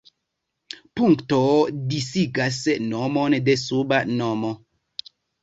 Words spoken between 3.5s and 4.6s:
de suba nomo.